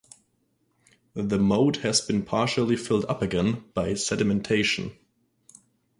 The 1.13 1.37
moat 1.37 1.77
has 1.85 2.01
been 2.01 2.23
partially 2.23 2.75
filled 2.75 3.05
up 3.05 3.21
again 3.21 3.65
by 3.75 3.91
sedimentation. 3.93 4.93